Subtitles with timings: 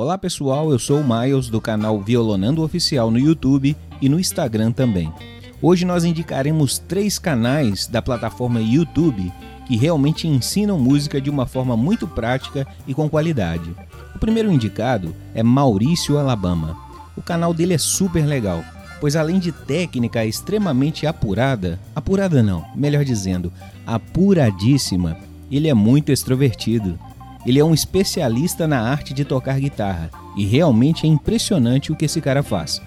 [0.00, 4.72] Olá pessoal, eu sou o Miles do canal Violonando Oficial no YouTube e no Instagram
[4.72, 5.12] também.
[5.60, 9.30] Hoje nós indicaremos três canais da plataforma YouTube
[9.66, 13.76] que realmente ensinam música de uma forma muito prática e com qualidade.
[14.14, 16.78] O primeiro indicado é Maurício Alabama.
[17.14, 18.64] O canal dele é super legal,
[19.02, 23.52] pois além de técnica extremamente apurada, apurada não, melhor dizendo,
[23.86, 25.18] apuradíssima,
[25.52, 26.98] ele é muito extrovertido.
[27.46, 32.04] Ele é um especialista na arte de tocar guitarra e realmente é impressionante o que
[32.04, 32.80] esse cara faz.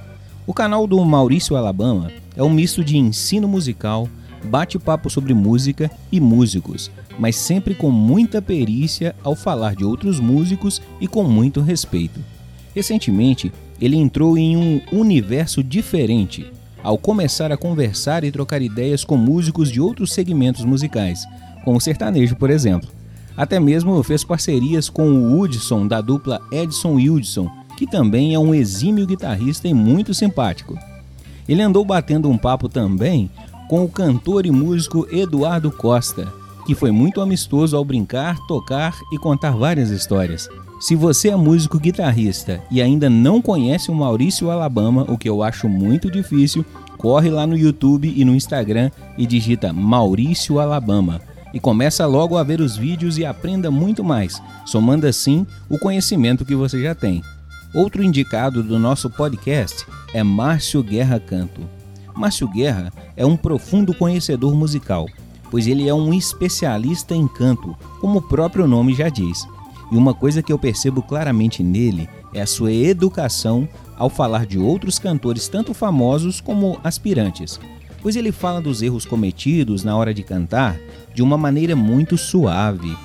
[0.45, 4.07] O canal do Maurício Alabama é um misto de ensino musical,
[4.43, 10.81] bate-papo sobre música e músicos, mas sempre com muita perícia ao falar de outros músicos
[10.99, 12.19] e com muito respeito.
[12.75, 16.51] Recentemente, ele entrou em um universo diferente
[16.83, 21.25] ao começar a conversar e trocar ideias com músicos de outros segmentos musicais,
[21.63, 22.89] como o sertanejo, por exemplo.
[23.35, 28.53] Até mesmo fez parcerias com o Hudson da dupla Edson Hudson, que também é um
[28.53, 30.77] exímio guitarrista e muito simpático.
[31.47, 33.29] Ele andou batendo um papo também
[33.67, 36.31] com o cantor e músico Eduardo Costa,
[36.65, 40.47] que foi muito amistoso ao brincar, tocar e contar várias histórias.
[40.79, 45.41] Se você é músico guitarrista e ainda não conhece o Maurício Alabama, o que eu
[45.41, 46.63] acho muito difícil,
[46.97, 51.19] corre lá no YouTube e no Instagram e digita Maurício Alabama
[51.53, 56.43] e começa logo a ver os vídeos e aprenda muito mais, somando assim o conhecimento
[56.43, 57.21] que você já tem.
[57.73, 61.61] Outro indicado do nosso podcast é Márcio Guerra Canto.
[62.15, 65.07] Márcio Guerra é um profundo conhecedor musical,
[65.49, 69.47] pois ele é um especialista em canto, como o próprio nome já diz.
[69.91, 74.57] E uma coisa que eu percebo claramente nele é a sua educação ao falar de
[74.57, 77.59] outros cantores, tanto famosos como aspirantes
[78.03, 80.77] pois ele fala dos erros cometidos na hora de cantar
[81.15, 82.95] de uma maneira muito suave,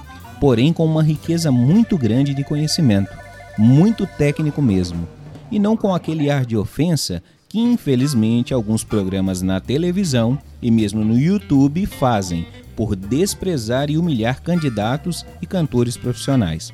[0.41, 3.17] porém com uma riqueza muito grande de conhecimento,
[3.57, 5.09] muito técnico mesmo,
[5.51, 11.05] e não com aquele ar de ofensa que infelizmente alguns programas na televisão e mesmo
[11.05, 12.47] no YouTube fazem
[12.77, 16.73] por desprezar e humilhar candidatos e cantores profissionais.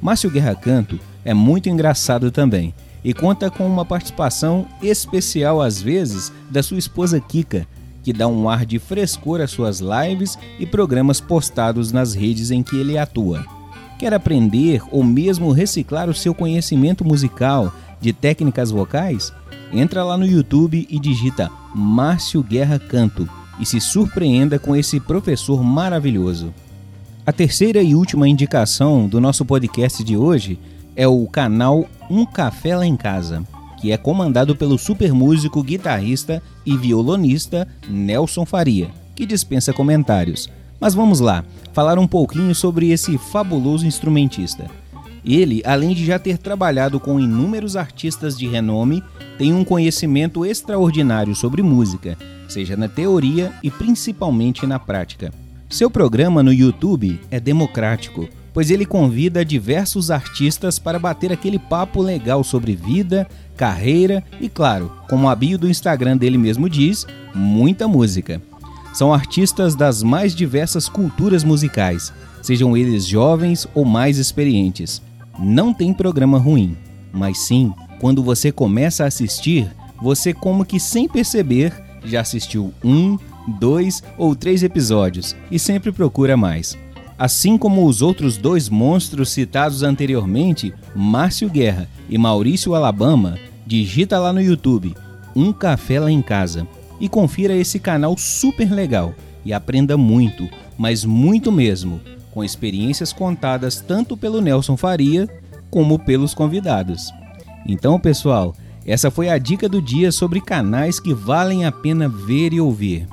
[0.00, 6.32] Márcio Guerra Canto é muito engraçado também e conta com uma participação especial às vezes
[6.50, 7.66] da sua esposa Kika,
[8.02, 12.62] que dá um ar de frescor às suas lives e programas postados nas redes em
[12.62, 13.44] que ele atua.
[13.98, 19.32] Quer aprender ou mesmo reciclar o seu conhecimento musical de técnicas vocais?
[19.72, 23.28] Entra lá no YouTube e digita Márcio Guerra Canto
[23.60, 26.54] e se surpreenda com esse professor maravilhoso.
[27.26, 30.58] A terceira e última indicação do nosso podcast de hoje
[30.98, 33.44] é o canal Um Café Lá em Casa,
[33.80, 40.50] que é comandado pelo super músico, guitarrista e violonista Nelson Faria, que dispensa comentários.
[40.80, 44.68] Mas vamos lá, falar um pouquinho sobre esse fabuloso instrumentista.
[45.24, 49.00] Ele, além de já ter trabalhado com inúmeros artistas de renome,
[49.38, 55.32] tem um conhecimento extraordinário sobre música, seja na teoria e principalmente na prática.
[55.70, 62.02] Seu programa no YouTube é democrático, pois ele convida diversos artistas para bater aquele papo
[62.02, 63.24] legal sobre vida,
[63.56, 68.42] carreira e, claro, como a bio do Instagram dele mesmo diz, muita música.
[68.92, 75.00] São artistas das mais diversas culturas musicais, sejam eles jovens ou mais experientes.
[75.38, 76.76] Não tem programa ruim,
[77.12, 79.70] mas sim, quando você começa a assistir,
[80.02, 81.72] você, como que sem perceber,
[82.04, 83.16] já assistiu um,
[83.60, 86.76] dois ou três episódios e sempre procura mais.
[87.18, 93.36] Assim como os outros dois monstros citados anteriormente, Márcio Guerra e Maurício Alabama,
[93.66, 94.94] digita lá no YouTube
[95.34, 96.66] Um Café Lá em Casa
[97.00, 99.14] e confira esse canal super legal
[99.44, 102.00] e aprenda muito, mas muito mesmo,
[102.32, 105.28] com experiências contadas tanto pelo Nelson Faria
[105.70, 107.12] como pelos convidados.
[107.66, 108.54] Então, pessoal,
[108.86, 113.06] essa foi a dica do dia sobre canais que valem a pena ver e ouvir.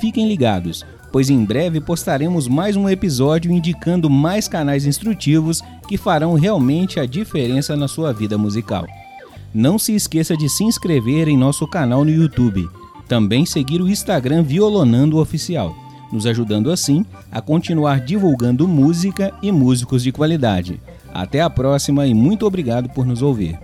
[0.00, 6.34] Fiquem ligados, pois em breve postaremos mais um episódio indicando mais canais instrutivos que farão
[6.34, 8.86] realmente a diferença na sua vida musical.
[9.52, 12.68] Não se esqueça de se inscrever em nosso canal no YouTube,
[13.08, 15.74] também seguir o Instagram Violonando Oficial,
[16.12, 20.80] nos ajudando assim a continuar divulgando música e músicos de qualidade.
[21.12, 23.58] Até a próxima e muito obrigado por nos ouvir.